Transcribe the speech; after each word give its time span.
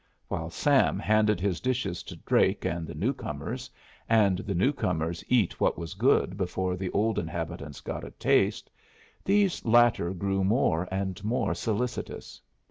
While 0.29 0.49
Sam 0.49 0.97
handed 0.97 1.39
his 1.39 1.59
dishes 1.61 2.01
to 2.09 2.15
Drake 2.15 2.65
and 2.65 2.87
the 2.87 2.95
new 2.95 3.13
comers, 3.13 3.69
and 4.09 4.39
the 4.39 4.55
new 4.55 4.73
comers 4.73 5.23
eat 5.27 5.59
what 5.61 5.77
was 5.77 5.93
good 5.93 6.37
before 6.37 6.75
the 6.75 6.89
old 6.89 7.19
inhabitants 7.19 7.81
got 7.81 8.03
a 8.03 8.09
taste, 8.09 8.71
these 9.23 9.63
latter 9.63 10.11
grew 10.15 10.43
more 10.43 10.87
and 10.91 11.23
more 11.23 11.53
solicitous. 11.53 12.41